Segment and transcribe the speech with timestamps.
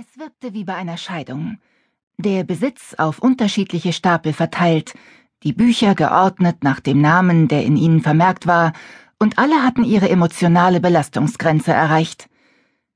[0.00, 1.58] Es wirkte wie bei einer Scheidung.
[2.18, 4.94] Der Besitz auf unterschiedliche Stapel verteilt,
[5.42, 8.74] die Bücher geordnet nach dem Namen, der in ihnen vermerkt war,
[9.18, 12.30] und alle hatten ihre emotionale Belastungsgrenze erreicht.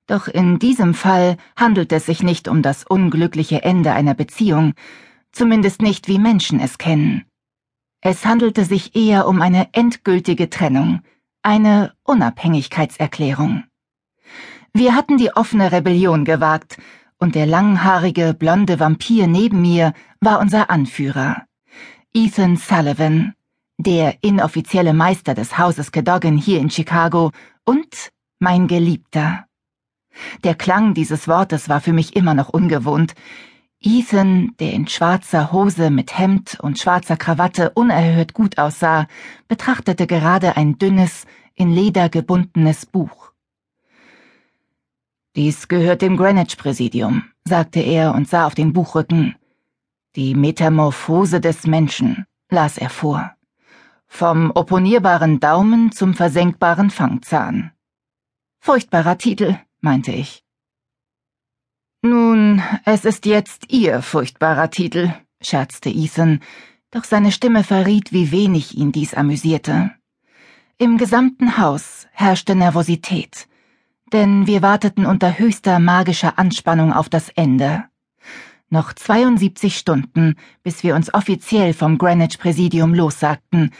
[0.06, 4.74] Doch in diesem Fall handelt es sich nicht um das unglückliche Ende einer Beziehung,
[5.32, 7.24] zumindest nicht wie Menschen es kennen.
[8.00, 11.00] Es handelte sich eher um eine endgültige Trennung,
[11.42, 13.64] eine Unabhängigkeitserklärung.
[14.74, 16.78] Wir hatten die offene Rebellion gewagt,
[17.18, 21.42] und der langhaarige, blonde Vampir neben mir war unser Anführer.
[22.14, 23.34] Ethan Sullivan,
[23.76, 27.32] der inoffizielle Meister des Hauses Cadogan hier in Chicago
[27.64, 29.44] und mein Geliebter.
[30.42, 33.14] Der Klang dieses Wortes war für mich immer noch ungewohnt.
[33.80, 39.06] Ethan, der in schwarzer Hose mit Hemd und schwarzer Krawatte unerhört gut aussah,
[39.48, 43.31] betrachtete gerade ein dünnes, in Leder gebundenes Buch.
[45.34, 49.34] Dies gehört dem Greenwich-Präsidium, sagte er und sah auf den Buchrücken.
[50.14, 53.34] Die Metamorphose des Menschen, las er vor.
[54.06, 57.72] Vom opponierbaren Daumen zum versenkbaren Fangzahn.
[58.60, 60.44] Furchtbarer Titel, meinte ich.
[62.02, 66.40] Nun, es ist jetzt Ihr furchtbarer Titel, scherzte Ethan,
[66.90, 69.92] doch seine Stimme verriet, wie wenig ihn dies amüsierte.
[70.76, 73.48] Im gesamten Haus herrschte Nervosität
[74.12, 77.84] denn wir warteten unter höchster magischer Anspannung auf das Ende.
[78.68, 83.70] Noch 72 Stunden, bis wir uns offiziell vom Greenwich Präsidium lossagten,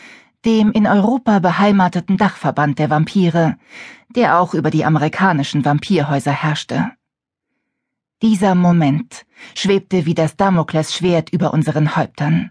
[0.44, 3.56] dem in Europa beheimateten Dachverband der Vampire,
[4.10, 6.90] der auch über die amerikanischen Vampirhäuser herrschte.
[8.20, 12.50] Dieser Moment schwebte wie das Damoklesschwert über unseren Häuptern.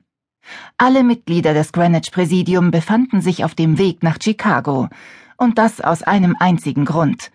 [0.77, 4.89] Alle Mitglieder des Greenwich Präsidium befanden sich auf dem Weg nach Chicago,
[5.37, 7.31] und das aus einem einzigen Grund,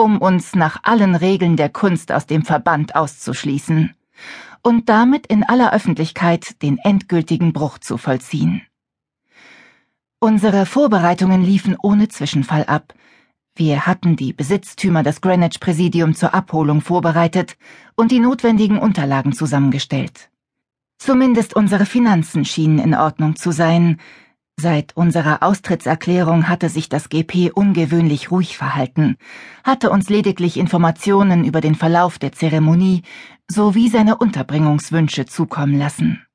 [0.00, 3.94] um uns nach allen Regeln der Kunst aus dem Verband auszuschließen
[4.62, 8.62] und damit in aller Öffentlichkeit den endgültigen Bruch zu vollziehen.
[10.18, 12.94] Unsere Vorbereitungen liefen ohne Zwischenfall ab.
[13.54, 17.58] Wir hatten die Besitztümer des Greenwich Präsidium zur Abholung vorbereitet
[17.94, 20.30] und die notwendigen Unterlagen zusammengestellt.
[20.96, 23.98] Zumindest unsere Finanzen schienen in Ordnung zu sein,
[24.62, 29.16] Seit unserer Austrittserklärung hatte sich das GP ungewöhnlich ruhig verhalten,
[29.64, 33.00] hatte uns lediglich Informationen über den Verlauf der Zeremonie
[33.48, 36.26] sowie seine Unterbringungswünsche zukommen lassen.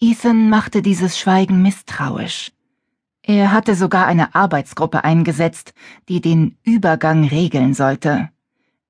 [0.00, 2.50] Ethan machte dieses Schweigen misstrauisch.
[3.22, 5.74] Er hatte sogar eine Arbeitsgruppe eingesetzt,
[6.08, 8.30] die den Übergang regeln sollte.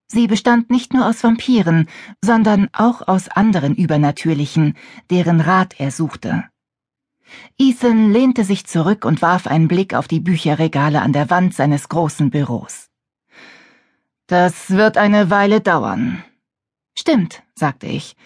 [0.07, 1.87] Sie bestand nicht nur aus Vampiren,
[2.25, 4.75] sondern auch aus anderen Übernatürlichen,
[5.11, 6.45] deren Rat er suchte.
[7.59, 11.89] Ethan lehnte sich zurück und warf einen Blick auf die Bücherregale an der Wand seines
[11.89, 12.89] großen Büros.
[14.27, 16.23] Das wird eine Weile dauern.
[16.99, 18.17] Stimmt, sagte ich.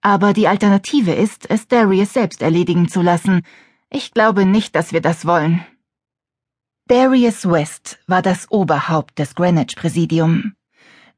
[0.00, 3.42] Aber die Alternative ist, es Darius selbst erledigen zu lassen.
[3.90, 5.64] Ich glaube nicht, dass wir das wollen.
[6.86, 10.54] Darius West war das Oberhaupt des Greenwich-Präsidium.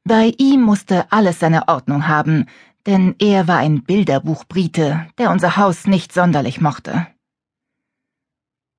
[0.05, 2.47] Bei ihm musste alles seine Ordnung haben,
[2.87, 7.07] denn er war ein Bilderbuch-Brite, der unser Haus nicht sonderlich mochte.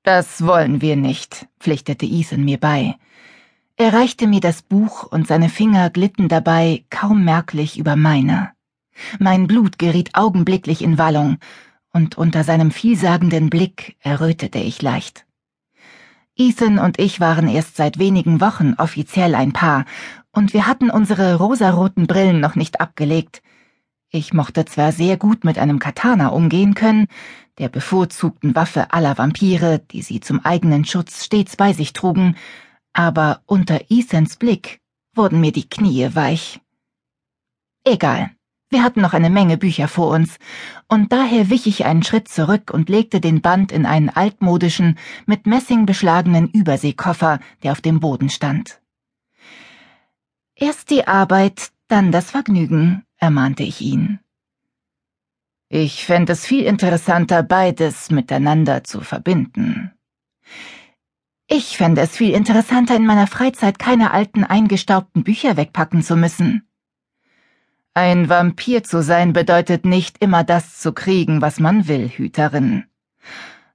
[0.03, 2.95] Das wollen wir nicht, pflichtete Ethan mir bei.
[3.75, 8.51] Er reichte mir das Buch und seine Finger glitten dabei kaum merklich über meine.
[9.19, 11.37] Mein Blut geriet augenblicklich in Wallung,
[11.93, 15.25] und unter seinem vielsagenden Blick errötete ich leicht.
[16.35, 19.85] Ethan und ich waren erst seit wenigen Wochen offiziell ein Paar,
[20.31, 23.43] und wir hatten unsere rosaroten Brillen noch nicht abgelegt.
[24.09, 27.07] Ich mochte zwar sehr gut mit einem Katana umgehen können,
[27.57, 32.35] der bevorzugten Waffe aller Vampire, die sie zum eigenen Schutz stets bei sich trugen,
[32.93, 34.79] aber unter Ethans Blick
[35.13, 36.61] wurden mir die Knie weich.
[37.83, 38.31] Egal.
[38.69, 40.37] Wir hatten noch eine Menge Bücher vor uns,
[40.87, 45.45] und daher wich ich einen Schritt zurück und legte den Band in einen altmodischen, mit
[45.45, 48.81] Messing beschlagenen Überseekoffer, der auf dem Boden stand.
[50.55, 54.19] Erst die Arbeit, dann das Vergnügen, ermahnte ich ihn.
[55.73, 59.93] Ich fände es viel interessanter, beides miteinander zu verbinden.
[61.47, 66.67] Ich fände es viel interessanter, in meiner Freizeit keine alten, eingestaubten Bücher wegpacken zu müssen.
[67.93, 72.83] Ein Vampir zu sein bedeutet nicht immer das zu kriegen, was man will, Hüterin.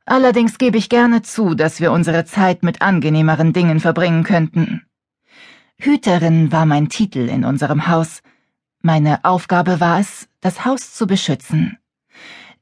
[0.05, 4.83] Allerdings gebe ich gerne zu, dass wir unsere Zeit mit angenehmeren Dingen verbringen könnten.
[5.79, 8.21] Hüterin war mein Titel in unserem Haus,
[8.83, 11.79] meine Aufgabe war es, das Haus zu beschützen.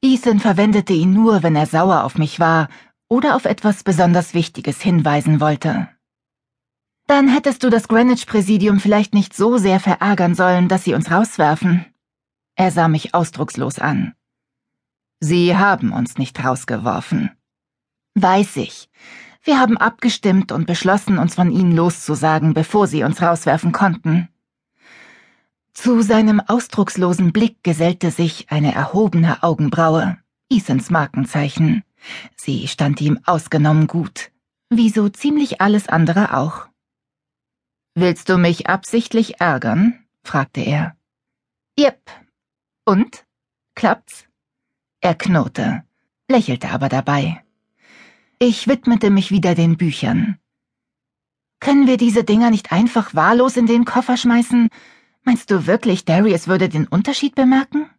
[0.05, 2.69] Ethan verwendete ihn nur, wenn er sauer auf mich war
[3.07, 5.89] oder auf etwas besonders Wichtiges hinweisen wollte.
[7.07, 11.85] Dann hättest du das Greenwich-Präsidium vielleicht nicht so sehr verärgern sollen, dass sie uns rauswerfen.
[12.55, 14.13] Er sah mich ausdruckslos an.
[15.19, 17.31] Sie haben uns nicht rausgeworfen.
[18.13, 18.89] Weiß ich.
[19.41, 24.29] Wir haben abgestimmt und beschlossen, uns von ihnen loszusagen, bevor sie uns rauswerfen konnten.
[25.75, 30.17] Zu seinem ausdruckslosen Blick gesellte sich eine erhobene Augenbraue,
[30.49, 31.83] Ethans Markenzeichen.
[32.35, 34.31] Sie stand ihm ausgenommen gut,
[34.69, 36.67] wie so ziemlich alles andere auch.
[37.93, 39.99] Willst du mich absichtlich ärgern?
[40.23, 40.95] fragte er.
[41.77, 42.09] Jep.
[42.85, 43.25] Und?
[43.75, 44.25] Klappt's?
[45.01, 45.83] Er knurrte,
[46.29, 47.43] lächelte aber dabei.
[48.39, 50.39] Ich widmete mich wieder den Büchern.
[51.59, 54.69] Können wir diese Dinger nicht einfach wahllos in den Koffer schmeißen?
[55.25, 57.89] Meinst du wirklich, Darius würde den Unterschied bemerken?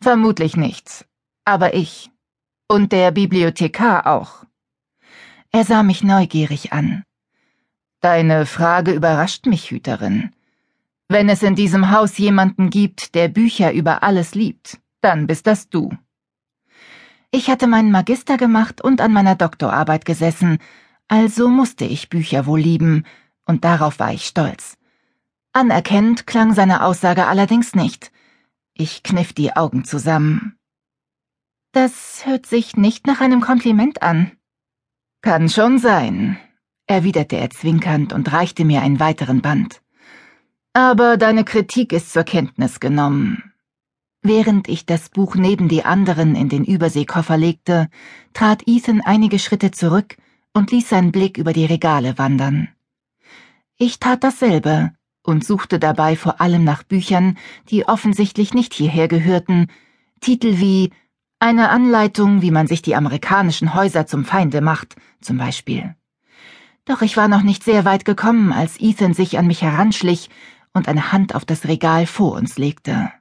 [0.00, 1.06] Vermutlich nicht.
[1.44, 2.10] Aber ich.
[2.68, 4.44] Und der Bibliothekar auch.
[5.50, 7.02] Er sah mich neugierig an.
[8.00, 10.30] Deine Frage überrascht mich, Hüterin.
[11.08, 15.68] Wenn es in diesem Haus jemanden gibt, der Bücher über alles liebt, dann bist das
[15.68, 15.90] du.
[17.32, 20.58] Ich hatte meinen Magister gemacht und an meiner Doktorarbeit gesessen,
[21.08, 23.04] also musste ich Bücher wohl lieben,
[23.44, 24.76] und darauf war ich stolz.
[25.52, 28.12] Anerkennend klang seine Aussage allerdings nicht.
[28.72, 30.56] Ich kniff die Augen zusammen.
[31.72, 34.30] Das hört sich nicht nach einem Kompliment an.
[35.22, 36.38] Kann schon sein,
[36.86, 39.82] erwiderte er zwinkernd und reichte mir einen weiteren Band.
[40.72, 43.52] Aber deine Kritik ist zur Kenntnis genommen.
[44.22, 47.88] Während ich das Buch neben die anderen in den Überseekoffer legte,
[48.34, 50.16] trat Ethan einige Schritte zurück
[50.54, 52.68] und ließ seinen Blick über die Regale wandern.
[53.78, 54.92] Ich tat dasselbe
[55.22, 57.36] und suchte dabei vor allem nach Büchern,
[57.68, 59.68] die offensichtlich nicht hierher gehörten,
[60.20, 60.90] Titel wie
[61.38, 65.94] Eine Anleitung, wie man sich die amerikanischen Häuser zum Feinde macht, zum Beispiel.
[66.84, 70.30] Doch ich war noch nicht sehr weit gekommen, als Ethan sich an mich heranschlich
[70.72, 73.12] und eine Hand auf das Regal vor uns legte.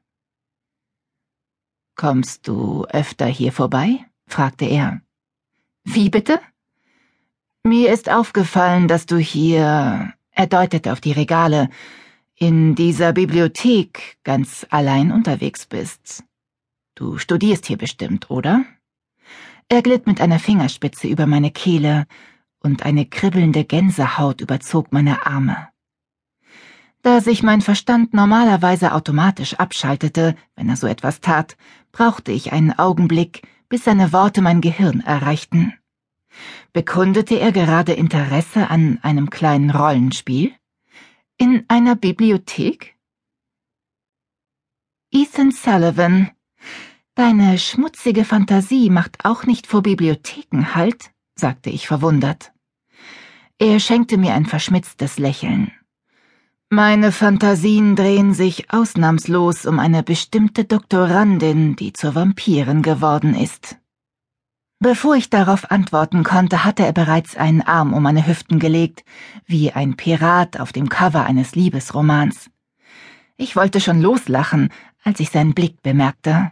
[1.96, 4.06] Kommst du öfter hier vorbei?
[4.25, 5.01] fragte er.
[5.84, 6.40] Wie bitte?
[7.63, 11.69] Mir ist aufgefallen, dass du hier er deutete auf die Regale,
[12.36, 16.24] in dieser Bibliothek ganz allein unterwegs bist.
[16.95, 18.63] Du studierst hier bestimmt, oder?
[19.68, 22.06] Er glitt mit einer Fingerspitze über meine Kehle,
[22.62, 25.68] und eine kribbelnde Gänsehaut überzog meine Arme.
[27.01, 31.57] Da sich mein Verstand normalerweise automatisch abschaltete, wenn er so etwas tat,
[31.91, 35.74] brauchte ich einen Augenblick, bis seine Worte mein Gehirn erreichten.
[36.73, 40.53] Bekundete er gerade Interesse an einem kleinen Rollenspiel?
[41.37, 42.95] In einer Bibliothek?
[45.11, 46.29] Ethan Sullivan,
[47.15, 52.51] deine schmutzige Fantasie macht auch nicht vor Bibliotheken Halt, sagte ich verwundert.
[53.57, 55.71] Er schenkte mir ein verschmitztes Lächeln.
[56.69, 63.77] Meine Fantasien drehen sich ausnahmslos um eine bestimmte Doktorandin, die zur Vampirin geworden ist.
[64.81, 69.03] Bevor ich darauf antworten konnte, hatte er bereits einen Arm um meine Hüften gelegt,
[69.45, 72.49] wie ein Pirat auf dem Cover eines Liebesromans.
[73.35, 74.69] Ich wollte schon loslachen,
[75.03, 76.51] als ich seinen Blick bemerkte.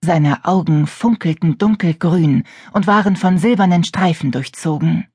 [0.00, 5.08] Seine Augen funkelten dunkelgrün und waren von silbernen Streifen durchzogen.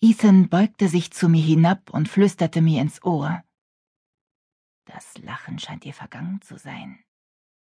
[0.00, 3.42] Ethan beugte sich zu mir hinab und flüsterte mir ins Ohr.
[4.84, 6.98] Das Lachen scheint dir vergangen zu sein.